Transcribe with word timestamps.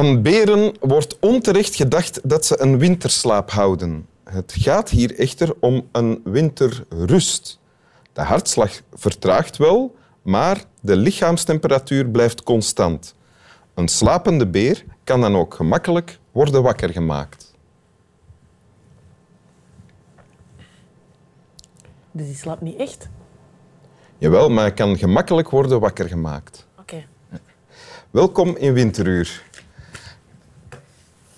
Van 0.00 0.22
beren 0.22 0.74
wordt 0.80 1.18
onterecht 1.18 1.74
gedacht 1.74 2.20
dat 2.28 2.46
ze 2.46 2.60
een 2.60 2.78
winterslaap 2.78 3.50
houden. 3.50 4.06
Het 4.24 4.54
gaat 4.58 4.90
hier 4.90 5.18
echter 5.18 5.54
om 5.58 5.88
een 5.92 6.20
winterrust. 6.24 7.60
De 8.12 8.20
hartslag 8.20 8.80
vertraagt 8.92 9.56
wel, 9.56 9.96
maar 10.22 10.64
de 10.80 10.96
lichaamstemperatuur 10.96 12.06
blijft 12.08 12.42
constant. 12.42 13.14
Een 13.74 13.88
slapende 13.88 14.46
beer 14.46 14.84
kan 15.04 15.20
dan 15.20 15.36
ook 15.36 15.54
gemakkelijk 15.54 16.18
worden 16.32 16.62
wakker 16.62 16.90
gemaakt. 16.90 17.54
Dus 22.10 22.26
die 22.26 22.36
slaapt 22.36 22.60
niet 22.60 22.76
echt? 22.76 23.08
Jawel, 24.18 24.48
maar 24.50 24.64
hij 24.64 24.74
kan 24.74 24.98
gemakkelijk 24.98 25.50
worden 25.50 25.80
wakker 25.80 26.08
gemaakt. 26.08 26.66
Oké. 26.78 27.04
Welkom 28.10 28.56
in 28.56 28.72
Winteruur. 28.72 29.48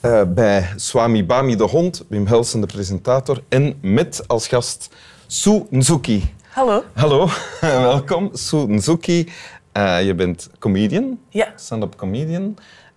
Eh, 0.03 0.23
bij 0.29 0.69
Swami 0.77 1.25
Bami 1.27 1.57
de 1.57 1.63
hond, 1.65 2.05
Wim 2.09 2.27
Helsen 2.27 2.61
de 2.61 2.67
presentator 2.67 3.43
en 3.49 3.79
met 3.81 4.23
als 4.29 4.49
gast 4.49 4.89
Sue 5.27 5.67
Nzuki. 5.71 6.35
Hallo. 6.49 6.85
Hallo, 6.93 7.29
welkom. 7.61 8.31
Sue 8.33 8.67
Nzuki, 8.69 9.29
Eh, 9.73 10.05
je 10.07 10.15
bent 10.15 10.49
comedian, 10.59 11.19
Ja. 11.29 11.53
stand-up 11.57 11.97
comedian. 11.97 12.57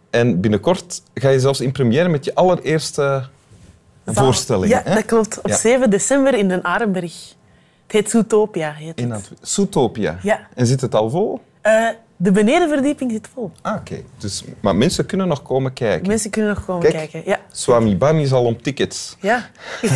En 0.09 0.41
binnenkort 0.41 1.02
ga 1.13 1.29
je 1.29 1.39
zelfs 1.39 1.61
in 1.61 1.71
première 1.71 2.09
met 2.09 2.25
je 2.25 2.35
allereerste 2.35 3.23
voorstelling. 4.05 4.72
Ja, 4.72 4.81
hè? 4.85 4.94
dat 4.95 5.05
klopt. 5.05 5.38
Op 5.38 5.47
Ja. 5.47 5.55
7 5.55 5.89
december 5.89 6.33
in 6.33 6.47
Den 6.47 6.63
Arenberg. 6.63 7.33
Het 7.83 7.91
heet 7.91 8.09
Zootopia. 8.09 8.72
Heet 8.72 8.97
In 8.99 9.03
het. 9.11 9.13
Antwer- 9.16 9.38
Zootopia. 9.41 10.17
Ja. 10.22 10.47
En 10.55 10.66
zit 10.67 10.81
het 10.81 10.95
al 10.95 11.09
vol? 11.09 11.41
Eh, 11.61 11.88
de 12.17 12.31
benedenverdieping 12.31 13.11
zit 13.11 13.27
vol. 13.33 13.52
Ah, 13.61 13.75
oké. 13.75 13.95
Dus, 14.17 14.44
maar 14.59 14.75
mensen 14.75 15.05
kunnen 15.05 15.27
nog 15.27 15.41
komen 15.41 15.73
kijken. 15.73 16.08
Mensen 16.08 16.30
kunnen 16.30 16.53
nog 16.53 16.66
komen 16.66 16.81
Kijk. 16.91 16.95
kijken. 17.11 17.22
Ja. 17.31 17.39
Swami 17.52 17.97
Bami 17.97 18.22
is 18.22 18.31
al 18.33 18.45
om 18.45 18.61
tickets. 18.61 19.17
Ja. 19.22 19.49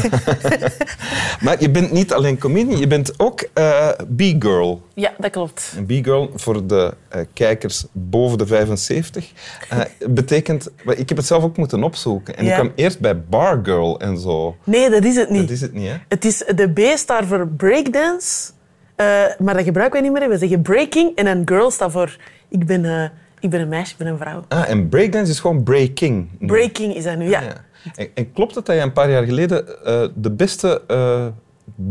Maar 1.44 1.62
je 1.62 1.70
bent 1.70 1.92
niet 1.92 2.14
alleen 2.14 2.38
comedian, 2.38 2.80
je 2.80 2.88
bent 2.88 3.20
ook 3.20 3.42
eh 3.54 3.90
B-girl. 4.16 4.82
ja, 4.94 5.14
dat 5.18 5.32
klopt. 5.32 5.74
Een 5.78 5.86
B-girl, 5.86 6.32
voor 6.36 6.68
de 6.68 6.94
eh, 7.10 7.22
kijkers 7.34 7.86
boven 7.92 8.38
de 8.38 8.46
75, 8.48 9.32
eh, 9.70 9.80
betekent... 10.10 10.70
Ik 10.86 11.10
heb 11.10 11.18
het 11.18 11.28
zelf 11.28 11.44
ook 11.44 11.58
moeten 11.58 11.84
opzoeken. 11.84 12.38
En 12.38 12.46
Ja. 12.46 12.50
ik 12.52 12.56
kwam 12.60 12.72
eerst 12.76 13.00
bij 13.00 13.22
bargirl 13.22 14.00
en 14.00 14.18
zo. 14.18 14.56
Nee, 14.64 14.90
dat 14.90 15.04
is 15.04 15.16
het 15.16 15.30
niet. 15.30 15.42
Dat 15.42 15.50
is 15.50 15.62
het 15.62 15.74
niet, 15.74 15.88
hè? 15.88 15.96
Het 16.08 16.26
is 16.26 16.38
de 16.56 16.72
B 16.74 16.98
staat 16.98 17.26
voor 17.26 17.48
breakdance, 17.48 18.52
eh, 19.00 19.06
maar 19.40 19.54
dat 19.54 19.64
gebruiken 19.64 20.02
wij 20.02 20.10
niet 20.10 20.20
meer. 20.20 20.30
We 20.30 20.38
zeggen 20.38 20.62
breaking 20.62 21.16
en 21.16 21.26
dan 21.26 21.42
girl 21.46 21.72
staat 21.72 21.92
voor 21.92 22.18
ik 22.50 22.66
ben, 22.66 22.86
eh, 22.86 23.04
ik 23.40 23.50
ben 23.50 23.60
een 23.62 23.68
meisje, 23.68 23.92
ik 23.92 23.98
ben 23.98 24.08
een 24.08 24.18
vrouw. 24.18 24.44
Ah, 24.48 24.70
en 24.70 24.90
breakdance 24.90 25.32
is 25.32 25.40
gewoon 25.40 25.64
breaking. 25.64 26.28
Breaking 26.40 26.96
is 26.96 27.04
dat 27.04 27.18
nu, 27.18 27.30
ja. 27.30 27.42
Ja. 27.42 27.54
En, 27.96 28.08
en 28.14 28.34
klopt 28.34 28.56
het 28.56 28.66
dat 28.66 28.76
je 28.76 28.82
een 28.82 28.94
paar 28.94 29.10
jaar 29.10 29.24
geleden 29.24 29.86
eh, 29.86 30.04
de 30.16 30.32
beste 30.32 30.82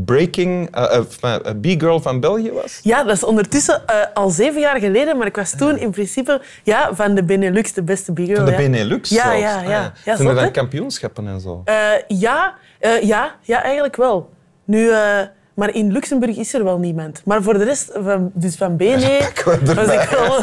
breaking 0.05 0.71
B-girl 1.61 2.01
van 2.01 2.21
België 2.21 2.51
was? 2.53 2.81
Ja, 2.83 3.05
dat 3.05 3.17
is 3.17 3.25
ondertussen 3.25 3.83
al 4.15 4.31
zeven 4.31 4.61
jaar 4.61 4.79
geleden, 4.81 5.17
maar 5.17 5.27
ik 5.27 5.37
was 5.37 5.57
toen 5.57 5.79
in 5.79 5.91
principe 5.91 6.41
ja, 6.65 6.95
van 6.95 7.15
de 7.15 7.25
Benelux 7.25 7.73
de 7.73 7.83
beste 7.83 8.13
big 8.13 8.27
girl. 8.27 8.37
Van 8.37 8.45
de 8.45 8.51
ja. 8.51 8.57
Benelux 8.57 9.09
Ja, 9.11 9.23
zelfs. 9.23 9.41
ja, 9.41 9.57
Ah, 9.57 9.63
ja. 9.69 9.93
Ja, 10.05 10.17
Zijn 10.17 10.29
er 10.29 10.35
dan 10.35 10.51
kampioenschappen 10.51 11.29
en 11.29 11.41
zo? 11.41 11.63
Ja, 12.09 12.55
ja, 13.03 13.35
ja, 13.43 13.63
eigenlijk 13.63 13.97
wel. 13.97 14.31
Nu, 14.65 14.91
maar 15.59 15.75
in 15.75 15.93
Luxemburg 15.93 16.37
is 16.37 16.55
er 16.55 16.65
wel 16.65 16.79
niemand. 16.79 17.23
Maar 17.25 17.43
voor 17.43 17.59
de 17.59 17.65
rest, 17.65 17.91
van, 17.95 18.31
dus 18.35 18.55
van 18.57 18.77
B, 18.77 18.79
nee, 18.81 19.19
pakken 19.19 19.65
we 19.67 19.75
was 19.75 19.87
ik 19.89 20.09
wel... 20.09 20.41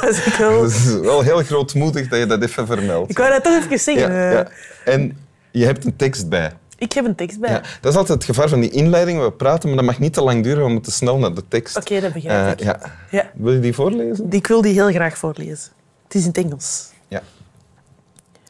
Was 0.00 0.26
ik, 0.26 0.34
wel 0.34 0.60
Dat 0.60 0.70
is 0.70 0.94
wel 1.00 1.20
heel 1.20 1.42
grootmoedig 1.42 2.08
dat 2.08 2.18
je 2.18 2.26
dat 2.26 2.42
even 2.42 2.66
vermeldt. 2.66 3.10
ik 3.10 3.18
wou 3.18 3.30
dat 3.30 3.44
toch 3.44 3.64
even 3.64 3.78
zeggen. 3.78 4.12
ja, 4.12 4.28
eh. 4.28 4.32
ja. 4.32 4.48
En 4.84 5.18
je 5.50 5.64
hebt 5.64 5.84
een 5.84 5.96
tekst 5.96 6.28
bij. 6.28 6.52
Ik 6.78 6.92
heb 6.92 7.04
een 7.04 7.14
tekst 7.14 7.40
bij. 7.40 7.50
Ja, 7.50 7.62
dat 7.80 7.92
is 7.92 7.98
altijd 7.98 8.18
het 8.18 8.24
gevaar 8.36 8.48
van 8.48 8.60
die 8.60 8.70
inleiding. 8.70 9.22
We 9.22 9.32
praten, 9.32 9.68
maar 9.68 9.76
dat 9.76 9.86
mag 9.86 9.98
niet 9.98 10.12
te 10.12 10.22
lang 10.22 10.42
duren. 10.42 10.64
We 10.64 10.70
moeten 10.70 10.92
snel 10.92 11.18
naar 11.18 11.34
de 11.34 11.44
tekst. 11.48 11.76
Oké, 11.76 12.00
dat 12.00 12.12
begrijp 12.12 12.44
Eh, 12.46 12.50
ik. 12.52 12.60
ja. 12.60 12.78
Ja. 13.10 13.30
Wil 13.34 13.52
je 13.52 13.60
die 13.60 13.74
voorlezen? 13.74 14.26
Ik 14.30 14.46
wil 14.46 14.62
die 14.62 14.72
heel 14.72 14.90
graag 14.90 15.18
voorlezen. 15.18 15.70
Het 16.04 16.14
is 16.14 16.20
in 16.22 16.28
het 16.28 16.36
Engels. 16.38 16.90
Ja. 17.08 17.22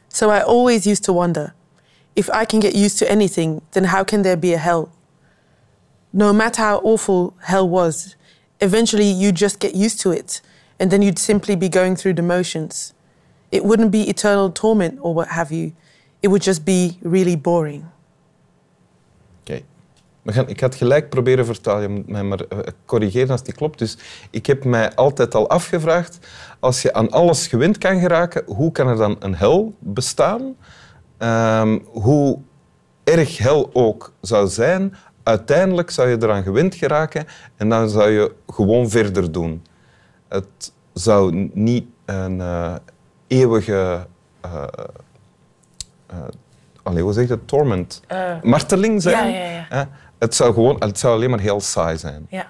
So 0.07 0.31
I 0.33 0.39
always 0.39 0.85
used 0.85 1.03
to 1.03 1.13
wonder 1.13 1.53
if 2.13 2.27
I 2.27 2.45
can 2.45 2.61
get 2.61 2.73
used 2.75 2.97
to 2.97 3.05
anything, 3.07 3.59
then 3.69 3.85
how 3.85 4.03
can 4.03 4.21
there 4.21 4.37
be 4.37 4.53
a 4.55 4.57
hell? 4.59 4.87
No 6.11 6.33
matter 6.33 6.61
how 6.61 6.81
awful 6.83 7.33
hell 7.41 7.69
was, 7.69 8.15
eventually 8.59 9.05
you'd 9.05 9.37
just 9.37 9.59
get 9.59 9.75
used 9.75 9.99
to 10.01 10.11
it, 10.11 10.41
and 10.79 10.89
then 10.89 11.01
you'd 11.01 11.19
simply 11.19 11.55
be 11.55 11.69
going 11.69 11.95
through 11.95 12.15
the 12.15 12.21
motions. 12.21 12.93
It 13.51 13.63
wouldn't 13.63 13.91
be 13.91 14.09
eternal 14.09 14.51
torment 14.51 14.99
or 15.01 15.13
what 15.13 15.27
have 15.27 15.51
you, 15.51 15.73
it 16.21 16.27
would 16.29 16.41
just 16.41 16.65
be 16.65 16.97
really 17.01 17.35
boring. 17.35 17.85
Oké. 19.41 19.61
Ik 20.47 20.59
het 20.59 20.75
gelijk 20.75 21.09
proberen 21.09 21.45
vertalen. 21.45 22.03
Maar 22.07 22.39
eh, 22.39 22.57
corrigeren 22.85 23.29
als 23.29 23.43
die 23.43 23.53
klopt. 23.53 23.79
Dus 23.79 23.97
ik 24.29 24.45
heb 24.45 24.63
mij 24.63 24.95
altijd 24.95 25.35
al 25.35 25.49
afgevraagd, 25.49 26.19
als 26.59 26.81
je 26.81 26.93
aan 26.93 27.09
alles 27.11 27.47
gewend 27.47 27.77
kan 27.77 27.99
geraken, 27.99 28.43
hoe 28.45 28.71
kan 28.71 28.87
er 28.87 28.95
dan 28.95 29.15
een 29.19 29.35
hel 29.35 29.73
bestaan? 29.79 30.55
Ehm, 31.17 31.79
hoe 31.85 32.39
erg 33.03 33.37
hel 33.37 33.69
ook 33.73 34.13
zou 34.21 34.47
zijn, 34.47 34.95
uiteindelijk 35.29 35.89
zou 35.89 36.09
je 36.09 36.17
eraan 36.19 36.43
gewend 36.43 36.75
geraken 36.75 37.25
en 37.55 37.69
dan 37.69 37.89
zou 37.89 38.09
je 38.09 38.35
gewoon 38.47 38.89
verder 38.89 39.31
doen. 39.31 39.65
Het 40.27 40.71
zou 40.93 41.49
niet 41.53 41.85
een 42.05 42.41
eh, 42.41 42.75
eeuwige... 43.27 44.07
eh 44.41 44.63
eh, 46.09 46.17
allee, 46.83 47.03
hoe 47.03 47.13
zeg 47.13 47.23
je 47.23 47.29
dat? 47.29 47.47
Torment. 47.47 48.01
Marteling 48.43 49.01
zijn. 49.01 49.31
ja, 49.31 49.39
ja, 49.39 49.51
ja. 49.51 49.65
Hè? 49.69 49.83
Het, 50.17 50.35
zou 50.35 50.53
gewoon, 50.53 50.75
het 50.79 50.99
zou 50.99 51.15
alleen 51.15 51.29
maar 51.29 51.39
heel 51.39 51.61
saai 51.61 51.97
zijn. 51.97 52.27
Ja. 52.29 52.47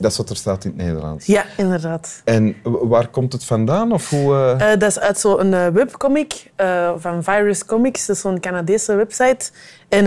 Ja. 0.00 0.06
Ja, 0.06 0.06
Dat 0.06 0.10
is 0.10 0.16
wat 0.16 0.30
er 0.30 0.36
staat 0.36 0.64
in 0.64 0.70
het 0.76 0.86
Nederlands. 0.86 1.26
ja 1.26 1.44
inderdaad. 1.56 2.20
En 2.24 2.56
waar 2.62 3.08
komt 3.08 3.32
het 3.32 3.44
vandaan? 3.44 3.92
Of 3.92 4.10
hoe, 4.10 4.34
eh, 4.34 4.72
Eh, 4.72 4.78
dat 4.78 4.90
is 4.90 4.98
uit 5.00 5.18
zo'n 5.18 5.54
eh, 5.54 5.66
webcomic 5.66 6.50
van 6.96 7.24
Virus 7.24 7.64
Comics. 7.64 8.06
Dat 8.06 8.16
is 8.16 8.22
zo'n 8.22 8.40
Canadese 8.40 8.94
website. 8.94 9.50
En 9.88 10.06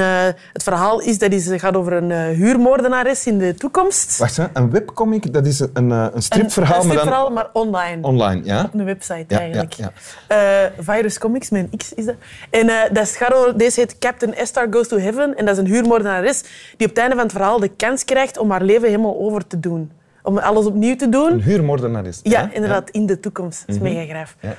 het 0.54 0.64
verhaal 0.64 1.00
is 1.02 1.18
dat 1.18 1.32
het 1.34 1.60
gaat 1.60 1.76
over 1.76 1.94
een 1.94 2.12
huurmoordenares 2.36 3.26
in 3.28 3.38
de 3.38 3.54
toekomst. 3.56 4.18
Wacht, 4.18 4.38
hè? 4.38 4.46
een 4.54 4.72
webcomic, 4.72 5.34
dat 5.34 5.46
is 5.46 5.60
een, 5.60 5.70
een, 5.74 5.90
een 5.92 6.22
stripverhaal, 6.22 6.76
een, 6.76 6.82
een 6.82 6.88
maar 6.88 6.96
stripverhaal, 6.98 7.24
dan 7.24 7.34
maar 7.34 7.50
online. 7.54 8.08
online. 8.08 8.42
Ja? 8.44 8.64
Op 8.64 8.74
een 8.74 8.86
website 8.86 9.26
Ja, 9.28 9.40
eigenlijk. 9.40 9.74
ja, 9.74 9.92
Eh, 10.28 10.70
Virus 10.80 11.18
Comics, 11.20 11.50
mijn 11.50 11.70
X 11.78 11.94
is 11.94 12.06
dat. 12.06 12.16
En 12.50 12.70
dat 12.94 13.10
gaat 13.10 13.34
over, 13.34 13.58
deze 13.58 13.80
heet 13.80 13.98
Captain 14.00 14.34
Estar 14.36 14.68
Goes 14.72 14.88
to 14.88 14.98
Heaven. 14.98 15.36
En 15.38 15.46
dat 15.46 15.58
is 15.58 15.64
een 15.64 15.70
huurmoordenares 15.70 16.42
die 16.78 16.88
op 16.88 16.94
het 16.94 16.98
einde 16.98 17.16
van 17.16 17.24
het 17.24 17.32
verhaal 17.34 17.60
de 17.60 17.70
kans 17.78 18.06
krijgt 18.06 18.38
om 18.38 18.52
haar 18.52 18.64
leven 18.64 18.88
helemaal 18.88 19.18
over 19.20 19.48
te 19.48 19.60
doen. 19.60 19.83
Om 20.26 20.38
alles 20.38 20.66
opnieuw 20.66 20.96
te 20.96 21.10
doen. 21.10 21.32
Een 21.32 21.42
huurmoordenaar 21.42 22.06
is 22.06 22.20
Ja, 22.24 22.48
hè? 22.48 22.54
inderdaad, 22.56 22.90
in 22.90 23.06
de 23.06 23.20
toekomst. 23.20 23.64
Dat 23.68 23.76
is 23.76 23.82
mega 23.82 24.06
graaf. 24.06 24.36
Ja. 24.40 24.56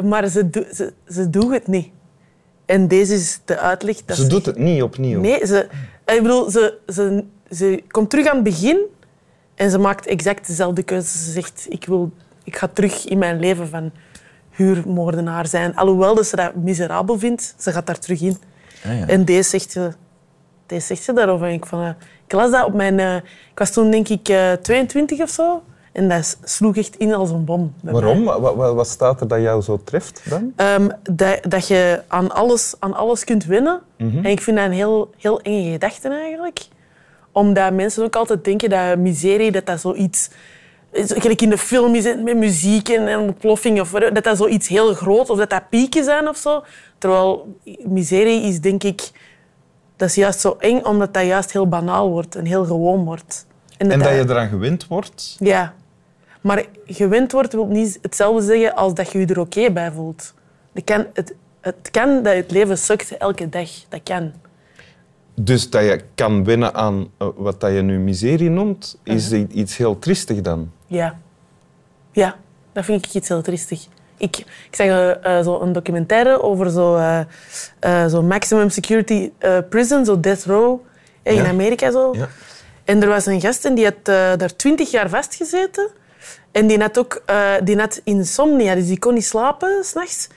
Eh, 0.00 0.04
maar 0.04 0.28
ze, 0.28 0.50
do- 0.50 0.64
ze, 0.74 0.92
ze 1.08 1.30
doen 1.30 1.52
het 1.52 1.66
niet. 1.66 1.88
En 2.66 2.88
deze 2.88 3.14
is 3.14 3.40
de 3.44 3.58
uitleg. 3.58 4.04
Dat 4.04 4.16
Ze 4.16 4.26
doet 4.26 4.46
het 4.46 4.58
niet 4.58 4.82
opnieuw. 4.82 5.20
Nee, 5.20 5.46
ze, 5.46 5.66
ik 6.06 6.22
bedoel, 6.22 6.50
ze, 6.50 6.78
ze, 6.88 7.24
ze 7.50 7.82
komt 7.88 8.10
terug 8.10 8.26
aan 8.26 8.34
het 8.34 8.44
begin 8.44 8.78
en 9.54 9.70
ze 9.70 9.78
maakt 9.78 10.06
exact 10.06 10.46
dezelfde 10.46 10.82
keuze. 10.82 11.18
Ze 11.18 11.30
zegt, 11.30 11.66
ik, 11.68 11.84
wil, 11.86 12.10
ik 12.44 12.56
ga 12.56 12.68
terug 12.72 13.06
in 13.06 13.18
mijn 13.18 13.40
leven 13.40 13.68
van 13.68 13.90
huurmoordenaar 14.50 15.46
zijn. 15.46 15.76
Alhoewel 15.76 16.14
dat 16.14 16.26
ze 16.26 16.36
dat 16.36 16.54
miserabel 16.54 17.18
vindt, 17.18 17.54
ze 17.58 17.72
gaat 17.72 17.86
daar 17.86 17.98
terug 17.98 18.20
in. 18.20 18.36
Ah, 18.84 18.98
ja. 18.98 19.06
En 19.06 19.24
deze 19.24 19.48
zegt 19.48 19.70
ze, 19.70 19.92
deze 20.66 20.86
zegt 20.86 21.02
ze 21.02 21.12
daarover. 21.12 21.46
En 21.46 21.52
ik, 21.52 21.66
van, 21.66 21.82
eh, 21.82 21.88
ik 22.26 22.32
las 22.32 22.50
dat 22.50 22.64
op 22.64 22.74
mijn... 22.74 22.98
eh, 22.98 23.16
ik 23.50 23.58
was 23.58 23.70
toen 23.70 23.90
denk 23.90 24.08
ik 24.08 24.28
eh, 24.28 24.52
22 24.52 25.20
of 25.20 25.30
zo. 25.30 25.62
En 25.92 26.08
dat 26.08 26.38
sloeg 26.44 26.76
echt 26.76 26.96
in 26.96 27.14
als 27.14 27.30
een 27.30 27.44
bom. 27.44 27.74
Waarom? 27.80 28.24
Wat, 28.24 28.54
wat, 28.54 28.88
staat 28.88 29.20
er 29.20 29.28
dat 29.28 29.40
jou 29.40 29.62
zo 29.62 29.80
treft 29.84 30.22
dan? 30.28 30.52
Ehm, 30.56 30.88
dat, 31.02 31.40
dat 31.48 31.66
je 31.66 32.02
aan 32.08 32.30
alles, 32.30 32.74
aan 32.78 32.94
alles 32.94 33.24
kunt 33.24 33.44
winnen. 33.44 33.80
Mhm. 33.96 34.16
En 34.16 34.30
ik 34.30 34.40
vind 34.40 34.56
dat 34.56 34.66
een 34.66 34.72
heel, 34.72 35.10
heel 35.18 35.40
enge 35.40 35.70
gedachte 35.70 36.08
eigenlijk. 36.08 36.60
Omdat 37.32 37.72
mensen 37.72 38.04
ook 38.04 38.16
altijd 38.16 38.44
denken 38.44 38.70
dat 38.70 38.98
miserie, 38.98 39.52
dat 39.52 39.66
dat 39.66 39.80
zoiets... 39.80 40.30
Gelijk 40.92 41.42
in 41.42 41.50
de 41.50 41.58
film 41.58 41.94
is 41.94 42.04
met 42.04 42.36
muziek 42.36 42.88
en, 42.88 43.08
en 43.08 43.18
ontploffing, 43.18 43.80
of 43.80 43.90
dat 43.90 44.24
dat 44.24 44.36
zoiets 44.36 44.68
heel 44.68 44.94
groot 44.94 45.30
of 45.30 45.38
dat 45.38 45.50
dat 45.50 45.68
pieken 45.68 46.04
zijn 46.04 46.28
of 46.28 46.36
zo. 46.36 46.62
Terwijl 46.98 47.58
miserie 47.84 48.42
is, 48.42 48.60
denk 48.60 48.82
ik... 48.82 49.10
Dat 50.02 50.10
is 50.10 50.16
juist 50.16 50.40
zo 50.40 50.56
eng, 50.58 50.84
omdat 50.84 51.14
dat 51.14 51.24
juist 51.24 51.52
heel 51.52 51.68
banaal 51.68 52.10
wordt 52.10 52.36
en 52.36 52.44
heel 52.44 52.64
gewoon 52.64 53.04
wordt. 53.04 53.46
En 53.78 53.88
dat 53.88 54.08
je 54.08 54.24
eraan 54.28 54.48
gewend 54.48 54.86
wordt. 54.86 55.36
Ja. 55.38 55.74
Maar 56.40 56.64
gewend 56.86 57.32
wordt 57.32 57.52
wil 57.52 57.66
niet 57.66 57.98
hetzelfde 58.02 58.42
zeggen 58.42 58.74
als 58.74 58.94
dat 58.94 59.12
je 59.12 59.18
je 59.18 59.26
er 59.26 59.40
oké 59.40 59.70
bij 59.70 59.92
voelt. 59.92 60.34
Het 60.72 60.84
kan, 60.84 61.06
het, 61.12 61.34
het 61.60 61.88
kan 61.90 62.22
dat 62.22 62.34
het 62.34 62.50
leven 62.50 62.78
sukt 62.78 63.16
elke 63.16 63.48
dag. 63.48 63.68
Dat 63.88 64.00
kan. 64.02 64.32
Dus 65.34 65.70
dat 65.70 65.82
je 65.84 66.00
kan 66.14 66.44
wennen 66.44 66.74
aan 66.74 67.08
eh, 67.18 67.28
wat 67.36 67.60
dat 67.60 67.72
je 67.72 67.82
nu 67.82 67.98
miserie 67.98 68.50
noemt, 68.50 68.98
is 69.02 69.28
Mhm. 69.30 69.44
iets 69.50 69.76
heel 69.76 69.98
triestig 69.98 70.40
dan. 70.40 70.70
Ja. 70.86 71.18
Ja. 72.12 72.36
Dat 72.72 72.84
vind 72.84 73.06
ik 73.06 73.14
iets 73.14 73.28
heel 73.28 73.42
triestig. 73.42 73.86
Ik, 74.22 74.36
ik 74.38 74.76
zag 74.76 74.86
eh, 74.86 75.38
eh, 75.38 75.44
zo 75.44 75.60
een 75.60 75.72
documentaire 75.72 76.42
over 76.42 76.70
zo, 76.70 76.96
eh, 77.80 78.06
zo 78.06 78.22
maximum 78.22 78.70
security 78.70 79.30
prison, 79.68 80.04
zo 80.04 80.20
death 80.20 80.44
row 80.44 80.80
in 81.22 81.34
Ja. 81.34 81.48
Amerika 81.48 81.90
zo. 81.90 82.14
Ja. 82.14 82.28
En 82.84 83.02
er 83.02 83.08
was 83.08 83.26
een 83.26 83.40
gast 83.40 83.64
en 83.64 83.74
die 83.74 83.84
had 83.84 84.04
daar 84.38 84.56
twintig 84.56 84.90
jaar 84.90 85.08
vastgezeten. 85.08 85.88
En 86.52 86.66
die 86.66 86.80
had 86.80 86.98
ook 86.98 87.22
die 87.64 87.78
had 87.78 88.00
insomnia, 88.04 88.74
dus 88.74 88.86
die 88.86 88.98
kon 88.98 89.14
niet 89.14 89.24
slapen 89.24 89.84
s'nachts. 89.84 90.28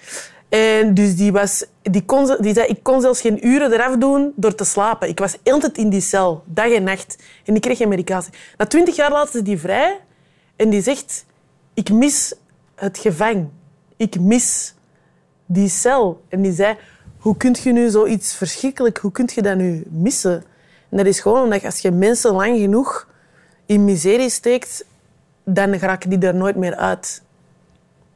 En 0.50 0.94
dus 0.94 1.16
die, 1.16 1.32
was, 1.32 1.66
die, 1.82 2.06
kon, 2.06 2.38
die 2.40 2.54
zei, 2.54 2.68
ik 2.68 2.84
kon 2.84 3.02
zelfs 3.02 3.22
geen 3.22 3.48
uren 3.48 3.74
eraf 3.74 3.98
doen 3.98 4.34
door 4.36 4.56
te 4.56 4.64
slapen. 4.64 5.10
Ik 5.10 5.20
was 5.20 5.38
altijd 5.44 5.78
in 5.78 5.90
die 5.90 6.02
cel, 6.02 6.44
dag 6.46 6.72
en 6.72 6.84
nacht. 6.84 7.18
En 7.46 7.54
die 7.54 7.62
kreeg 7.62 7.78
geen 7.78 7.90
medicatie. 7.90 8.34
Na 8.58 8.66
twintig 8.66 8.96
jaar 8.96 9.12
laten 9.12 9.32
ze 9.32 9.42
die 9.42 9.58
vrij. 9.60 10.00
En 10.56 10.70
die 10.70 10.82
zegt, 10.82 11.26
ik 11.74 11.90
mis 11.90 12.34
het 12.76 12.98
gevang. 12.98 13.50
Ik 13.98 14.20
mis 14.20 14.74
die 15.46 15.70
cel. 15.70 16.22
En 16.30 16.42
die 16.42 16.54
zei, 16.54 16.78
hoe 17.18 17.38
kun 17.38 17.56
je 17.64 17.72
nu 17.72 17.90
zoiets 17.90 18.36
verschrikkelijk, 18.36 18.98
hoe 18.98 19.12
kun 19.12 19.30
je 19.34 19.42
dat 19.42 19.58
nu 19.58 19.84
missen? 19.90 20.44
En 20.90 20.98
dat 20.98 21.06
is 21.06 21.20
gewoon 21.20 21.44
omdat 21.44 21.66
als 21.66 21.80
je 21.80 21.92
mensen 21.92 22.34
lang 22.34 22.60
genoeg 22.60 23.08
in 23.66 23.86
miserie 23.86 24.30
steekt, 24.30 24.86
dan 25.44 25.74
raken 25.74 26.10
die 26.10 26.20
daar 26.20 26.36
nooit 26.36 26.56
meer 26.56 26.76
uit. 26.76 27.22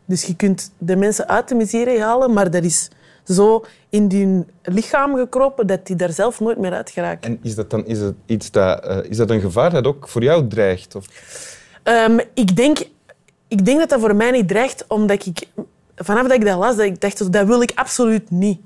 Dus 0.05 0.23
je 0.23 0.35
kunt 0.35 0.71
de 0.77 0.95
mensen 0.95 1.27
uit 1.27 1.47
de 1.47 1.55
miserie 1.55 2.01
halen, 2.01 2.33
maar 2.33 2.51
dat 2.51 2.63
is 2.63 2.89
zo 3.23 3.65
in 3.89 4.11
hun 4.11 4.47
lichaam 4.63 5.15
gekropen 5.15 5.67
dat 5.67 5.87
die 5.87 5.95
daar 5.95 6.11
zelf 6.11 6.39
nooit 6.39 6.57
meer 6.57 6.73
uit 6.73 6.89
geraken. 6.89 7.29
En 7.29 7.39
is 7.41 7.55
dat 7.55 7.69
dan 7.69 7.85
is 7.85 7.99
het 7.99 8.15
iets 8.25 8.51
dat, 8.51 8.85
eh, 8.85 8.97
is 9.09 9.17
dat 9.17 9.29
een 9.29 9.41
gevaar 9.41 9.69
dat 9.69 9.87
ook 9.87 10.07
voor 10.07 10.23
jou 10.23 10.47
dreigt? 10.47 10.95
Of? 10.95 11.05
Ehm, 11.83 12.19
ik, 12.33 12.55
denk, 12.55 12.79
ik 13.49 13.65
denk 13.65 13.79
dat 13.79 13.89
dat 13.89 13.99
voor 13.99 14.15
mij 14.15 14.31
niet 14.31 14.47
dreigt, 14.47 14.85
omdat 14.87 15.25
ik 15.25 15.47
vanaf 15.95 16.21
dat 16.27 16.31
ik 16.31 16.45
dat 16.45 16.57
las, 16.57 16.75
dat 16.75 16.85
ik 16.85 17.01
dacht, 17.01 17.31
dat 17.33 17.47
wil 17.47 17.61
ik 17.61 17.71
absoluut 17.75 18.31
niet. 18.31 18.59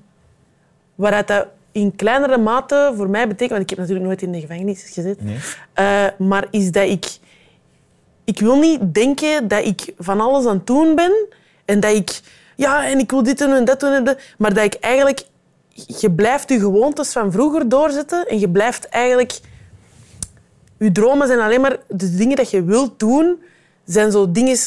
Waaruit 0.96 1.28
dat 1.28 1.48
in 1.72 1.96
kleinere 1.96 2.38
mate 2.38 2.94
voor 2.96 3.10
mij 3.10 3.28
betekent, 3.28 3.50
want 3.50 3.62
ik 3.62 3.70
heb 3.70 3.80
natuurlijk 3.80 4.06
nooit 4.06 4.22
in 4.22 4.32
de 4.32 4.40
gevangenis 4.40 4.84
gezeten, 4.94 5.26
Nee. 5.26 5.38
eh, 5.74 6.06
maar 6.18 6.48
is 6.52 6.72
dat 6.72 6.88
ik... 6.90 7.06
Ik 8.26 8.40
wil 8.40 8.60
niet 8.60 8.94
denken 8.94 9.48
dat 9.48 9.66
ik 9.66 9.94
van 9.98 10.20
alles 10.22 10.46
aan 10.46 10.56
het 10.58 10.68
doen 10.68 10.96
ben 10.96 11.28
en 11.66 11.80
dat 11.80 11.96
ik... 11.96 12.22
Ja, 12.56 12.86
en 12.88 13.00
ik 13.00 13.12
wil 13.12 13.24
dit 13.24 13.38
doen 13.38 13.52
en 13.52 13.66
dat 13.66 13.80
doen 13.80 13.92
en 13.92 14.04
dat. 14.04 14.20
Maar 14.38 14.54
dat 14.54 14.64
ik 14.64 14.74
eigenlijk... 14.74 15.24
Je 16.00 16.12
blijft 16.12 16.50
je 16.50 16.60
gewoontes 16.60 17.12
van 17.12 17.32
vroeger 17.32 17.70
doorzetten 17.70 18.26
en 18.28 18.40
je 18.40 18.50
blijft 18.50 18.86
eigenlijk... 18.88 19.40
Je 20.78 20.92
dromen 20.92 21.28
zijn 21.28 21.40
alleen 21.40 21.62
maar 21.62 21.78
de 21.88 22.16
dingen 22.16 22.36
dat 22.36 22.50
je 22.50 22.64
wilt 22.64 23.00
doen, 23.00 23.44
zijn 23.86 24.12
zo 24.12 24.32
dingen. 24.32 24.58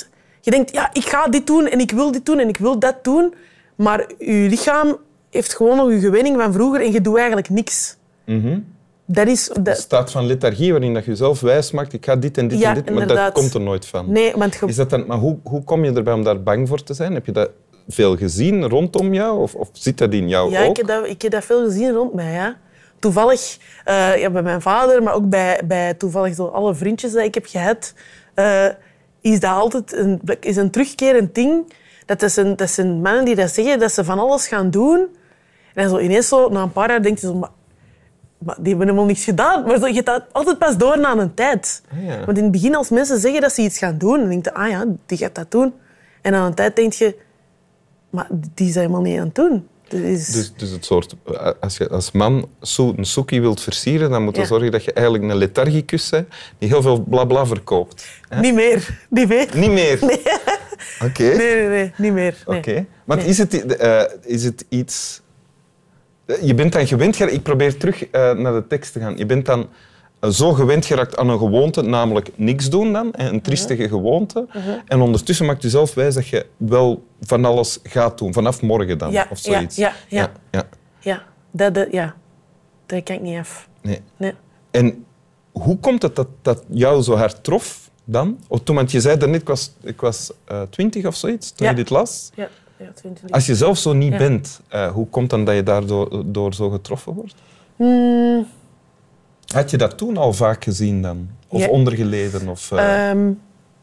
Je 0.40 0.50
denkt, 0.50 0.72
ja, 0.72 0.90
ik 0.92 1.04
ga 1.04 1.26
dit 1.26 1.46
doen 1.46 1.66
en 1.66 1.80
ik 1.80 1.90
wil 1.90 2.12
dit 2.12 2.26
doen 2.26 2.38
en 2.38 2.48
ik 2.48 2.56
wil 2.56 2.78
dat 2.78 3.04
doen. 3.04 3.34
Maar 3.76 4.06
je 4.18 4.46
lichaam 4.48 4.96
heeft 5.30 5.56
gewoon 5.56 5.76
nog 5.76 5.90
je 5.90 5.98
gewenning 5.98 6.36
van 6.36 6.52
vroeger 6.52 6.80
en 6.80 6.92
je 6.92 7.00
doet 7.00 7.16
eigenlijk 7.16 7.48
niks. 7.48 7.96
Dat 9.06 9.26
is... 9.26 9.50
Dat, 9.62 9.78
staat 9.78 10.10
van 10.10 10.26
lethargie 10.26 10.72
waarin 10.72 10.94
dat 10.94 11.04
je 11.04 11.10
jezelf 11.10 11.40
wijs 11.40 11.70
maakt, 11.70 11.92
ik 11.92 12.04
ga 12.04 12.16
dit 12.16 12.38
en 12.38 12.48
dit 12.48 12.58
Ja, 12.58 12.68
en 12.68 12.74
dit, 12.74 12.84
maar 12.84 13.02
inderdaad. 13.02 13.34
dat 13.34 13.42
komt 13.42 13.54
er 13.54 13.60
nooit 13.60 13.86
van. 13.86 14.12
nee, 14.12 14.32
want 14.36 14.54
je, 14.54 14.66
Is 14.66 14.76
dat 14.76 14.90
dan, 14.90 15.06
maar 15.06 15.18
hoe, 15.18 15.38
hoe 15.42 15.64
kom 15.64 15.84
je 15.84 15.92
erbij 15.92 16.12
om 16.12 16.24
daar 16.24 16.42
bang 16.42 16.68
voor 16.68 16.82
te 16.82 16.94
zijn? 16.94 17.14
Heb 17.14 17.26
je 17.26 17.32
dat 17.32 17.50
veel 17.88 18.16
gezien 18.16 18.68
rondom 18.68 19.14
jou 19.14 19.40
of, 19.40 19.54
of 19.54 19.68
zit 19.72 19.98
dat 19.98 20.12
in 20.12 20.28
jou 20.28 20.50
Ja, 20.50 20.64
ook? 20.64 20.70
ik 20.70 20.76
heb, 20.76 20.86
dat, 20.86 21.06
ik 21.06 21.22
heb 21.22 21.32
dat 21.32 21.44
veel 21.44 21.64
gezien 21.64 21.92
rond 21.92 22.14
mij. 22.14 22.32
Ja. 22.32 22.56
Toevallig, 22.98 23.56
eh, 23.84 24.16
ja, 24.16 24.30
bij 24.30 24.42
mijn 24.42 24.60
vader, 24.60 25.02
maar 25.02 25.14
ook 25.14 25.28
bij, 25.28 25.60
bij 25.64 25.94
toevallig 25.94 26.34
zo 26.34 26.46
alle 26.46 26.74
vriendjes 26.74 27.12
die 27.12 27.22
ik 27.24 27.34
heb 27.34 27.46
gehad, 27.46 27.94
eh, 28.34 28.66
is 29.32 29.40
dat 29.40 29.50
altijd 29.50 29.92
een, 29.92 30.20
is 30.40 30.56
een 30.56 30.70
terugkerend 30.70 31.34
ding. 31.34 31.72
Dat, 32.06 32.22
is 32.22 32.36
een, 32.36 32.56
dat 32.56 32.70
zijn 32.70 33.00
mannen 33.00 33.24
die 33.24 33.34
dat 33.34 33.50
zeggen, 33.50 33.78
dat 33.78 33.92
ze 33.92 34.04
van 34.04 34.18
alles 34.18 34.48
gaan 34.48 34.70
doen. 34.70 35.06
En 35.74 35.88
zo 35.88 35.98
ineens, 35.98 36.28
zo, 36.28 36.48
na 36.48 36.62
een 36.62 36.72
paar 36.72 36.90
jaar, 36.90 37.02
denk 37.02 37.18
je 37.18 37.26
zo... 37.26 37.34
Maar, 37.34 37.50
maar 38.38 38.56
die 38.58 38.68
hebben 38.68 38.86
helemaal 38.86 39.06
niks 39.06 39.24
gedaan. 39.24 39.64
Maar 39.66 39.78
zo, 39.78 39.86
je 39.86 39.94
gaat 39.94 40.06
dat 40.06 40.24
altijd 40.32 40.58
pas 40.58 40.76
door 40.76 40.98
na 40.98 41.16
een 41.16 41.34
tijd. 41.34 41.82
Ah, 41.92 42.06
ja. 42.06 42.24
Want 42.24 42.36
in 42.36 42.42
het 42.42 42.52
begin, 42.52 42.74
als 42.74 42.88
mensen 42.88 43.18
zeggen 43.18 43.40
dat 43.40 43.52
ze 43.52 43.62
iets 43.62 43.78
gaan 43.78 43.98
doen, 43.98 44.18
dan 44.18 44.28
denk 44.28 44.44
je, 44.44 44.54
ah 44.54 44.68
ja, 44.68 44.84
die 45.06 45.18
gaat 45.18 45.34
dat 45.34 45.50
doen. 45.50 45.74
En 46.22 46.32
na 46.32 46.46
een 46.46 46.54
tijd 46.54 46.76
denk 46.76 46.92
je, 46.92 47.16
maar 48.10 48.28
die 48.54 48.72
zijn 48.72 48.84
helemaal 48.84 49.10
niet 49.10 49.18
aan 49.18 49.26
het 49.26 49.34
doen. 49.34 49.68
Is... 49.88 50.26
Dus, 50.26 50.52
dus 50.56 50.70
het 50.70 50.84
soort, 50.84 51.14
eh, 51.26 51.50
als 51.60 51.76
je 51.76 51.88
als 51.88 52.12
man 52.12 52.48
een 52.96 53.04
soekie 53.04 53.40
wilt 53.40 53.60
versieren, 53.60 54.10
dan 54.10 54.22
moet 54.22 54.34
je 54.34 54.40
Ja. 54.40 54.46
zorgen 54.46 54.70
dat 54.70 54.84
je 54.84 54.92
eigenlijk 54.92 55.30
een 55.30 55.36
lethargicus 55.38 56.08
bent 56.08 56.28
die 56.58 56.68
heel 56.68 56.82
veel 56.82 57.00
blabla 57.02 57.46
verkoopt. 57.46 58.06
Niet 58.40 58.54
meer. 58.54 58.98
Niet 59.10 59.28
meer. 59.28 59.48
Niet 59.54 59.70
meer? 59.70 59.98
Oké. 61.04 61.22
Nee, 61.22 61.36
nee, 61.54 61.68
nee. 61.68 61.92
Niet 61.96 62.12
meer. 62.12 62.42
Nee. 62.46 62.58
Oké. 62.58 62.86
Maar 63.04 63.16
Nee. 63.16 63.26
is, 63.26 63.38
het, 63.38 63.76
eh, 63.76 64.02
is 64.24 64.44
het 64.44 64.64
iets... 64.68 65.20
eh, 66.26 66.42
Je 66.42 66.54
bent 66.54 66.72
dan 66.72 66.86
gewend. 66.86 67.20
Ik 67.20 67.42
probeer 67.42 67.76
terug 67.76 68.10
naar 68.10 68.52
de 68.52 68.64
tekst 68.68 68.92
te 68.92 69.00
gaan. 69.00 69.16
Je 69.16 69.26
bent 69.26 69.46
dan 69.46 69.68
zo 70.20 70.52
gewend 70.52 70.84
geraakt 70.86 71.16
aan 71.16 71.28
een 71.28 71.38
gewoonte, 71.38 71.82
namelijk 71.82 72.30
niks 72.34 72.70
doen 72.70 72.92
dan, 72.92 73.08
een 73.12 73.40
triestige 73.40 73.88
gewoonte. 73.88 74.46
Mhm. 74.48 74.60
En 74.86 75.00
ondertussen 75.00 75.46
maakt 75.46 75.62
je 75.62 75.70
zelf 75.70 75.94
wijs 75.94 76.14
dat 76.14 76.28
je 76.28 76.46
wel 76.56 77.04
van 77.20 77.44
alles 77.44 77.78
gaat 77.82 78.18
doen, 78.18 78.32
vanaf 78.32 78.62
morgen 78.62 78.98
dan, 78.98 79.12
Ja, 79.12 79.26
of 79.30 79.38
zoiets. 79.38 79.76
ja, 79.76 79.92
ja. 80.08 80.20
ja, 80.20 80.32
ja. 80.50 80.68
Ja, 81.00 81.22
dat, 81.50 81.74
dat, 81.74 81.88
ja. 81.92 82.14
dat 82.86 83.02
kan 83.02 83.16
ik 83.16 83.22
niet 83.22 83.38
af. 83.38 83.68
Nee. 83.80 84.00
Nee. 84.16 84.32
En 84.70 85.04
hoe 85.52 85.78
komt 85.78 86.02
het 86.02 86.16
dat 86.16 86.28
dat 86.42 86.64
jou 86.68 87.02
zo 87.02 87.14
hard 87.16 87.44
trof 87.44 87.90
dan? 88.04 88.38
Of 88.48 88.60
toen, 88.60 88.76
want 88.76 88.90
je 88.90 89.00
zei 89.00 89.16
daarnet, 89.16 89.40
ik 89.40 89.46
was, 89.46 89.72
ik 89.82 90.00
was 90.00 90.30
eh, 90.44 90.62
twintig 90.70 91.06
of 91.06 91.14
zoiets 91.16 91.50
toen 91.52 91.68
je 91.68 91.74
dit 91.74 91.90
las. 91.90 92.30
Ja, 92.34 92.48
ja 92.76 92.92
20. 92.94 93.30
Als 93.30 93.46
je 93.46 93.54
zelf 93.54 93.78
zo 93.78 93.92
niet 93.92 94.18
bent, 94.18 94.60
eh, 94.68 94.92
hoe 94.92 95.06
komt 95.08 95.30
dan 95.30 95.44
dat 95.44 95.54
je 95.54 95.62
daardoor 95.62 96.22
door 96.32 96.54
zo 96.54 96.70
getroffen 96.70 97.12
wordt? 97.12 97.34
Hmm, 97.76 98.46
Had 99.56 99.70
je 99.70 99.76
dat 99.76 99.98
toen 99.98 100.16
al 100.16 100.32
vaak 100.32 100.64
gezien 100.64 101.02
dan? 101.02 101.28
Of 101.48 101.60
Ja. 101.60 101.68
ondergeleden? 101.68 102.48
Of, 102.48 102.72
eh, 102.72 103.10
ehm, 103.10 103.32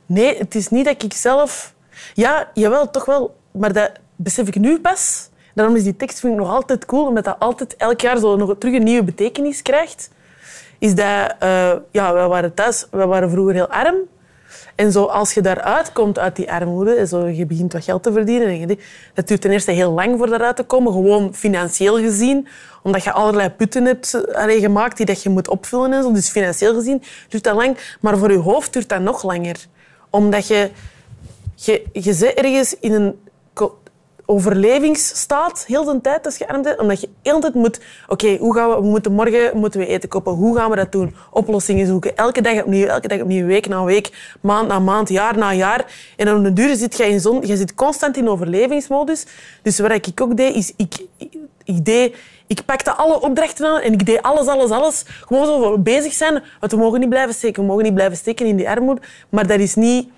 nee, 0.06 0.38
het 0.38 0.56
is 0.56 0.70
niet 0.70 0.86
dat 0.86 1.04
ik 1.04 1.14
zelf... 1.14 1.74
Ja, 2.14 2.50
jawel, 2.54 2.90
toch 2.92 3.06
wel. 3.06 3.36
Maar 3.52 3.74
dat 3.74 3.92
besef 4.16 4.48
ik 4.48 4.56
nu 4.56 4.80
pas. 4.80 5.30
Daarom 5.56 5.76
is 5.76 5.84
die 5.84 5.96
tekst 5.96 6.20
vind 6.20 6.34
ik 6.34 6.40
nog 6.40 6.50
altijd 6.50 6.86
cool, 6.86 7.08
omdat 7.08 7.24
dat 7.24 7.36
altijd 7.40 7.76
elk 7.76 8.02
jaar 8.02 8.18
zo 8.18 8.36
nog 8.36 8.56
terug 8.60 8.76
een 8.76 8.84
nieuwe 8.84 9.04
betekenis 9.04 9.62
krijgt. 9.62 10.10
Is 10.80 10.96
dat... 10.96 11.36
eh, 11.40 11.74
ja, 11.92 12.14
wij 12.14 12.28
waren 12.28 12.54
thuis... 12.54 12.88
Wij 12.92 13.08
waren 13.08 13.30
vroeger 13.30 13.54
heel 13.54 13.68
arm. 13.70 13.96
En 14.76 14.92
zo, 14.92 15.04
als 15.04 15.34
je 15.34 15.42
daaruit 15.42 15.92
komt 15.92 16.20
uit 16.20 16.36
die 16.36 16.52
armoede, 16.52 16.94
en 16.94 17.08
zo, 17.08 17.28
je 17.28 17.46
begint 17.46 17.74
wat 17.74 17.84
geld 17.84 18.04
te 18.04 18.12
verdienen, 18.12 18.48
en 18.48 18.60
je 18.60 18.78
dat 19.14 19.28
duurt 19.28 19.42
ten 19.42 19.52
eerste 19.52 19.72
heel 19.72 19.92
lang 19.92 20.18
voor 20.18 20.28
daaruit 20.28 20.56
te 20.56 20.64
komen, 20.64 20.92
gewoon 20.92 21.34
financieel 21.34 21.98
gezien, 21.98 22.48
omdat 22.84 23.04
je 23.04 23.12
allerlei 23.12 23.50
putten 23.50 23.86
hebt 23.86 24.36
allee, 24.36 24.60
gemaakt 24.60 24.98
die 24.98 25.06
dat 25.06 25.24
je 25.24 25.30
moet 25.30 25.48
opvullen. 25.48 25.94
En 25.94 26.04
zo. 26.04 26.12
Dus 26.12 26.30
financieel 26.30 26.74
gezien 26.74 27.02
duurt 27.30 27.44
dat 27.44 27.56
lang, 27.56 27.78
maar 28.02 28.18
voor 28.18 28.32
je 28.32 28.38
hoofd 28.38 28.74
duurt 28.74 28.90
dat 28.90 29.02
nog 29.02 29.24
langer. 29.24 29.66
Omdat 30.10 30.48
je, 30.48 30.70
je, 31.56 31.84
je 31.92 32.14
zit 32.14 32.34
ergens 32.34 32.76
in 32.80 32.94
een 32.94 33.16
overlevingsstaat 34.26 35.66
heel 35.68 35.84
de 35.84 36.02
tijd 36.02 36.26
als 36.26 36.38
je 36.38 36.48
arm 36.48 36.62
bent, 36.62 36.80
omdat 36.80 37.02
je 37.02 37.10
heel 37.22 37.36
de 37.36 37.42
tijd 37.42 37.54
moet... 37.54 37.80
Oké, 38.08 38.38
hoe 38.38 38.54
gaan 38.56 38.70
we, 38.70 38.76
we 38.76 38.88
moeten 38.88 39.12
morgen 39.12 39.58
moeten 39.58 39.80
we 39.80 39.86
eten 39.86 40.10
kopen. 40.10 40.34
Hoe 40.34 40.56
gaan 40.56 40.70
we 40.70 40.76
dat 40.76 40.92
doen? 40.92 41.16
Oplossingen 41.32 41.88
zoeken. 41.88 42.18
Elke 42.18 42.42
dag 42.42 42.62
opnieuw, 42.62 42.88
elke 42.88 43.08
dag 43.08 43.22
opnieuw, 43.22 43.46
week 43.46 43.68
na 43.68 43.84
week, 43.84 44.36
maand 44.42 44.68
na 44.68 44.80
maand, 44.80 45.10
jaar 45.10 45.38
na 45.38 45.54
jaar. 45.54 45.86
En 46.18 46.26
dan 46.26 46.38
op 46.38 46.44
de 46.44 46.54
duur 46.54 46.76
zit 46.76 46.98
je 46.98 47.04
in 47.04 47.20
zon, 47.20 47.48
je 47.48 47.58
zit 47.58 47.76
constant 47.76 48.18
in 48.18 48.30
overlevingsmodus. 48.30 49.26
Dus 49.62 49.80
wat 49.80 49.92
ik 49.92 50.22
ook 50.22 50.38
deed, 50.38 50.56
is 50.56 50.74
ik, 50.78 51.06
ik, 51.18 51.38
ik 51.64 51.86
deed... 51.86 52.16
Ik 52.48 52.66
pakte 52.66 52.92
alle 52.92 53.22
opdrachten 53.22 53.66
aan 53.66 53.80
en 53.80 53.94
ik 53.94 54.06
deed 54.06 54.22
alles, 54.22 54.48
alles, 54.48 54.70
alles. 54.70 55.06
Gewoon 55.08 55.46
zo 55.46 55.78
bezig 55.78 56.14
zijn. 56.14 56.44
Want 56.60 56.72
we 56.72 56.78
mogen 56.78 57.00
niet 57.00 57.10
blijven 57.10 57.34
steken. 57.34 57.62
We 57.62 57.68
mogen 57.68 57.84
niet 57.84 57.94
blijven 57.94 58.18
steken 58.18 58.46
in 58.46 58.56
die 58.56 58.70
armoede. 58.70 59.02
Maar 59.30 59.48
dat 59.48 59.60
is 59.60 59.76
niet... 59.76 60.10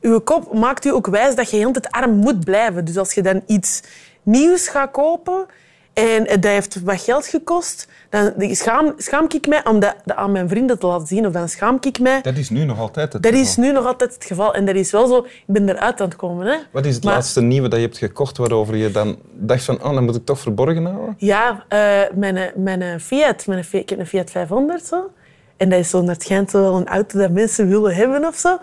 Uw 0.00 0.20
kop 0.20 0.54
maakt 0.54 0.84
u 0.84 0.90
ook 0.90 1.06
wijs 1.06 1.34
dat 1.34 1.50
je 1.50 1.56
heel 1.56 1.72
tijd 1.72 1.90
arm 1.90 2.10
moet 2.14 2.44
blijven. 2.44 2.84
Dus 2.84 2.96
als 2.98 3.12
je 3.12 3.22
dan 3.22 3.42
iets 3.46 3.82
nieuws 4.22 4.68
gaat 4.68 4.90
kopen 4.90 5.46
en 5.92 6.24
dat 6.24 6.44
heeft 6.44 6.82
wat 6.82 7.00
geld 7.00 7.26
gekost, 7.26 7.88
dan 8.10 8.32
schaam, 8.54 8.92
schaam 8.96 9.24
ik 9.34 9.46
mij 9.46 9.64
om 9.64 9.80
dat 9.80 9.94
aan 10.04 10.32
mijn 10.32 10.48
vrienden 10.48 10.78
te 10.78 10.86
laten 10.86 11.06
zien. 11.06 11.26
Of 11.26 11.32
dan 11.32 11.48
schaam 11.48 11.78
ik 11.80 11.98
mij. 11.98 12.20
dat 12.22 12.36
is 12.36 12.50
nu 12.50 12.64
nog 12.64 12.78
altijd 12.78 13.12
het 13.12 13.22
Dat 13.22 13.32
geval. 13.32 13.46
is 13.48 13.56
nu 13.56 13.72
nog 13.72 13.86
altijd 13.86 14.14
het 14.14 14.24
geval. 14.24 14.54
En 14.54 14.64
dat 14.64 14.74
is 14.74 14.90
wel 14.90 15.06
zo, 15.06 15.18
ik 15.18 15.42
ben 15.46 15.68
eruit 15.68 16.00
aan 16.00 16.06
het 16.08 16.16
komen. 16.16 16.46
Hè. 16.46 16.56
Wat 16.72 16.84
is 16.86 16.94
het 16.94 17.04
Maar- 17.04 17.14
laatste 17.14 17.40
nieuwe 17.42 17.68
dat 17.68 17.78
je 17.78 17.84
hebt 17.84 17.98
gekocht 17.98 18.36
waarover 18.36 18.76
je 18.76 18.90
dan 18.90 19.18
dacht 19.32 19.64
van, 19.64 19.82
oh, 19.84 19.92
dat 19.94 20.02
moet 20.02 20.16
ik 20.16 20.24
toch 20.24 20.38
verborgen 20.40 20.84
houden? 20.84 21.14
Ja, 21.18 21.64
eh, 21.68 22.00
mijn, 22.14 22.52
mijn 22.56 23.00
Fiat. 23.00 23.46
Mijn, 23.46 23.64
Fiat- 23.64 23.82
ik 23.82 23.88
heb 23.90 23.98
een 23.98 24.06
Fiat 24.06 24.30
500. 24.30 24.84
Zo. 24.86 25.10
En 25.56 25.68
dat 25.68 25.78
is 25.78 25.90
zo 25.90 26.00
naar 26.02 26.14
het 26.14 26.22
schijnt 26.22 26.50
zo 26.50 26.60
wel 26.60 26.76
een 26.76 26.86
auto 26.88 27.18
dat 27.18 27.30
mensen 27.30 27.68
willen 27.68 27.94
hebben 27.94 28.24
of 28.26 28.36
zo. 28.36 28.58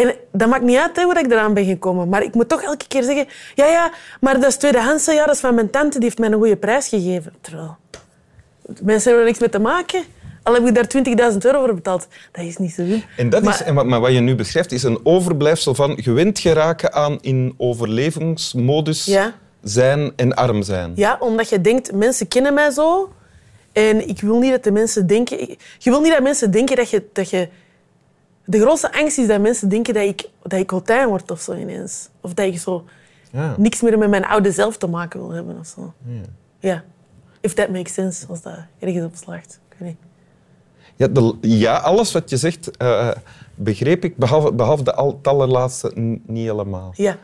En 0.00 0.14
dat 0.32 0.48
maakt 0.48 0.62
niet 0.62 0.76
uit 0.78 0.96
hè, 0.96 1.02
hoe 1.02 1.18
ik 1.18 1.30
eraan 1.32 1.54
ben 1.54 1.64
gekomen. 1.64 2.08
Maar 2.08 2.22
ik 2.22 2.34
moet 2.34 2.48
toch 2.48 2.62
elke 2.62 2.86
keer 2.88 3.02
zeggen... 3.02 3.26
Ja, 3.54 3.66
ja, 3.66 3.90
maar 4.20 4.34
dat 4.40 4.48
is 4.50 4.56
tweedehands. 4.56 5.04
Ja, 5.04 5.26
dat 5.26 5.34
is 5.34 5.40
van 5.40 5.54
mijn 5.54 5.70
tante. 5.70 5.98
Die 5.98 6.06
heeft 6.06 6.18
mij 6.18 6.28
een 6.28 6.34
goede 6.34 6.56
prijs 6.56 6.88
gegeven. 6.88 7.32
Terwijl... 7.40 7.76
Mensen 8.82 9.02
hebben 9.02 9.20
er 9.20 9.24
niks 9.26 9.38
mee 9.38 9.48
te 9.48 9.58
maken. 9.58 10.02
Al 10.42 10.54
heb 10.54 10.66
ik 10.66 10.74
daar 10.74 11.30
20.000 11.32 11.36
euro 11.38 11.60
voor 11.64 11.74
betaald. 11.74 12.06
Dat 12.32 12.44
is 12.44 12.56
niet 12.56 12.72
zo 12.72 12.86
doen. 12.86 13.04
En 13.16 13.28
dat 13.30 13.42
Maar- 13.42 13.54
is, 13.54 13.62
en 13.62 13.74
wat, 13.74 13.86
maar 13.86 14.00
wat 14.00 14.12
je 14.12 14.20
nu 14.20 14.34
beschrijft, 14.34 14.72
is 14.72 14.82
een 14.82 15.00
overblijfsel 15.02 15.74
van 15.74 16.02
gewend 16.02 16.38
geraken 16.38 16.92
aan 16.92 17.18
in 17.20 17.54
overlevingsmodus 17.56 19.04
Ja. 19.04 19.34
zijn 19.62 20.12
en 20.16 20.34
arm 20.34 20.62
zijn. 20.62 20.92
Ja, 20.94 21.16
omdat 21.20 21.48
je 21.48 21.60
denkt, 21.60 21.92
mensen 21.92 22.28
kennen 22.28 22.54
mij 22.54 22.70
zo. 22.70 23.12
En 23.72 24.08
ik 24.08 24.20
wil 24.20 24.38
niet 24.38 24.50
dat 24.50 24.64
de 24.64 24.72
mensen 24.72 25.06
denken... 25.06 25.40
ik- 25.40 25.58
Je 25.78 25.90
wil 25.90 26.00
niet 26.00 26.12
dat 26.12 26.22
mensen 26.22 26.50
denken 26.50 26.76
dat 26.76 26.90
je... 26.90 27.04
Dat 27.12 27.30
je 27.30 27.48
de 28.44 28.60
grootste 28.60 28.92
angst 28.92 29.18
is 29.18 29.26
dat 29.26 29.40
mensen 29.40 29.68
denken 29.68 29.94
dat 29.94 30.02
ik, 30.02 30.28
dat 30.42 30.60
ik 30.60 30.70
Hotijn 30.70 31.08
word 31.08 31.30
of 31.30 31.40
zo 31.40 31.54
ineens. 31.54 32.08
Of 32.20 32.34
dat 32.34 32.46
ik 32.46 32.58
zo 32.58 32.84
Ja. 33.32 33.54
niks 33.58 33.80
meer 33.80 33.98
met 33.98 34.10
mijn 34.10 34.24
oude 34.24 34.52
zelf 34.52 34.76
te 34.76 34.86
maken 34.86 35.20
wil 35.20 35.30
hebben 35.30 35.58
of 35.58 35.66
zo. 35.66 35.92
Ja. 36.58 36.82
If 37.40 37.54
that 37.54 37.68
makes 37.68 37.94
sense, 37.94 38.26
als 38.28 38.42
dat 38.42 38.54
ergens 38.78 39.04
op 39.04 39.14
slaagt. 39.14 39.60
Ik 39.70 39.76
weet 39.78 39.88
niet. 39.88 39.96
Ja, 40.96 41.06
de- 41.06 41.36
ja, 41.40 41.76
alles 41.76 42.12
wat 42.12 42.30
je 42.30 42.36
zegt 42.36 42.76
eh, 42.76 43.08
begreep 43.54 44.04
ik, 44.04 44.16
behalve, 44.16 44.52
behalve 44.52 44.82
de 44.82 44.94
al, 44.94 45.18
allerlaatste 45.22 45.92
niet 46.26 46.46
helemaal. 46.48 46.92
Ja. 46.94 47.16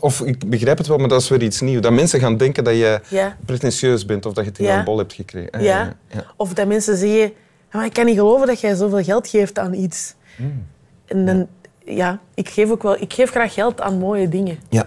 Of 0.00 0.20
ik 0.20 0.50
begrijp 0.50 0.78
het 0.78 0.86
wel, 0.86 0.98
maar 0.98 1.08
dat 1.08 1.20
is 1.20 1.28
weer 1.28 1.42
iets 1.42 1.60
nieuws. 1.60 1.80
Dat 1.82 1.92
mensen 1.92 2.20
gaan 2.20 2.36
denken 2.36 2.64
dat 2.64 2.74
je 2.74 3.00
Ja. 3.08 3.36
pretentieus 3.44 4.04
bent 4.06 4.26
of 4.26 4.32
dat 4.32 4.44
je 4.44 4.50
het 4.50 4.58
in 4.58 4.64
Ja. 4.64 4.78
een 4.78 4.84
bol 4.84 4.98
hebt 4.98 5.12
gekregen. 5.12 5.50
Ah, 5.50 5.62
Ja. 5.62 5.96
ja. 6.08 6.24
Of 6.36 6.54
dat 6.54 6.66
mensen 6.66 6.96
zeggen, 6.96 7.18
"Ja, 7.18 7.28
maar 7.74 7.84
ik 7.84 7.92
kan 7.92 8.04
niet 8.04 8.16
geloven 8.18 8.46
dat 8.46 8.60
jij 8.60 8.74
zoveel 8.74 9.02
geld 9.02 9.28
geeft 9.28 9.58
aan 9.58 9.72
iets. 9.74 10.14
Mm. 10.36 10.66
En 11.06 11.26
dan, 11.26 11.46
ja, 11.84 12.20
ik 12.34 12.48
geef 12.48 12.70
ook 12.70 12.82
wel, 12.82 13.00
ik 13.00 13.12
geef 13.12 13.30
graag 13.30 13.54
geld 13.54 13.80
aan 13.80 13.98
mooie 13.98 14.28
dingen. 14.28 14.58
ja. 14.68 14.86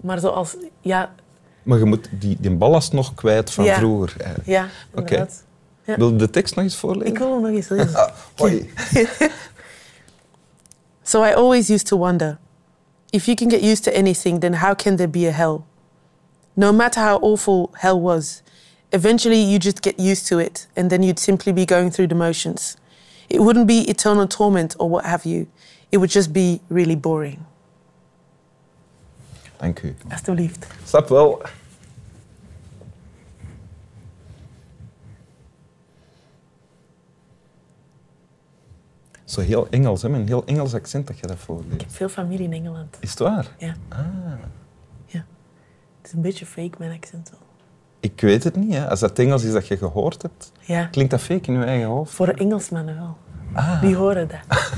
Maar 0.00 0.18
zoals, 0.18 0.56
ja, 0.80 1.14
Maar 1.62 1.78
je 1.78 1.84
moet 1.84 2.08
die, 2.10 2.36
die 2.40 2.50
ballast 2.50 2.92
nog 2.92 3.14
kwijt 3.14 3.50
van 3.50 3.64
Ja. 3.64 3.74
vroeger. 3.76 4.14
eigenlijk. 4.18 4.48
ja, 4.48 4.66
Oké. 4.90 5.00
inderdaad. 5.00 5.44
Ja. 5.84 5.96
Wil 5.96 6.10
je 6.10 6.16
de 6.16 6.30
tekst 6.30 6.54
nog 6.54 6.64
eens 6.64 6.76
voorlezen? 6.76 7.06
Ik 7.12 7.18
wil 7.18 7.32
hem 7.32 7.42
nog 7.42 7.50
eens 7.50 7.68
lezen. 7.68 7.94
Ah, 7.96 8.10
hoi. 8.36 8.70
So 11.02 11.22
I 11.24 11.32
always 11.34 11.70
used 11.70 11.86
to 11.86 11.96
wonder 11.96 12.38
if 13.10 13.24
you 13.26 13.34
can 13.36 13.50
get 13.50 13.62
used 13.62 13.82
to 13.84 13.90
anything, 13.92 14.40
then 14.40 14.54
how 14.54 14.74
can 14.74 14.96
there 14.96 15.08
be 15.08 15.26
a 15.26 15.30
hell? 15.30 15.60
No 16.54 16.72
matter 16.72 17.00
how 17.02 17.18
awful 17.22 17.70
hell 17.72 17.98
was, 18.00 18.42
eventually 18.90 19.40
you 19.42 19.58
just 19.58 19.82
get 19.82 19.98
used 19.98 20.26
to 20.28 20.38
it, 20.38 20.68
and 20.76 20.90
then 20.90 21.02
you'd 21.02 21.18
simply 21.18 21.52
be 21.52 21.64
going 21.64 21.90
through 21.92 22.08
the 22.08 22.14
motions. 22.14 22.76
It 23.28 23.40
wouldn't 23.40 23.66
be 23.66 23.90
eternal 23.90 24.26
torment 24.26 24.74
or 24.78 24.88
what 24.88 25.04
have 25.04 25.24
you, 25.28 25.46
it 25.90 25.98
would 25.98 26.10
just 26.10 26.32
be 26.32 26.60
really 26.68 26.96
boring. 26.96 27.44
Dank 29.60 29.82
u. 29.82 29.94
Alsjeblieft. 30.10 30.66
Snap 30.84 31.08
wel. 31.08 31.42
Zo 39.24 39.40
heel 39.40 39.68
Engels, 39.70 40.02
hè? 40.02 40.08
een 40.08 40.26
heel 40.26 40.44
Engels 40.44 40.74
accent 40.74 41.06
dat 41.06 41.18
je 41.18 41.26
dat 41.26 41.36
Ik 41.36 41.42
voorleest. 41.42 41.80
heb 41.80 41.90
veel 41.90 42.08
familie 42.08 42.44
in 42.44 42.52
Engeland. 42.52 42.96
Is 43.00 43.10
het 43.10 43.18
waar? 43.18 43.54
Ja. 43.58 43.74
Ah. 43.88 43.98
ja. 45.06 45.24
Het 45.98 46.06
is 46.06 46.12
een 46.12 46.20
beetje 46.20 46.46
fake, 46.46 46.70
mijn 46.78 46.92
accent 46.92 47.30
wel. 47.30 47.47
Ik 48.00 48.20
weet 48.20 48.44
het 48.44 48.56
niet. 48.56 48.74
Hè. 48.74 48.88
Als 48.88 49.00
dat 49.00 49.18
Engels 49.18 49.44
is 49.44 49.52
dat 49.52 49.66
je 49.68 49.76
gehoord 49.76 50.22
hebt, 50.22 50.52
Ja. 50.60 50.84
klinkt 50.84 51.10
dat 51.10 51.20
fake 51.20 51.52
in 51.52 51.58
je 51.58 51.64
eigen 51.64 51.86
hoofd. 51.88 52.14
Voor 52.14 52.28
Engelsmannen 52.28 52.94
wel. 52.96 53.16
Ah. 53.52 53.80
Die 53.80 53.96
horen 53.96 54.28
dat. 54.28 54.40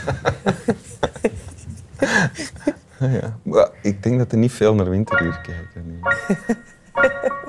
Ja. 2.99 3.37
Maar 3.43 3.69
ik 3.83 4.03
denk 4.03 4.19
dat 4.19 4.33
er 4.33 4.39
niet 4.39 4.53
veel 4.53 4.75
naar 4.75 4.89
winteruur 4.91 5.41
kijken. 5.41 5.85
nu. 5.87 5.99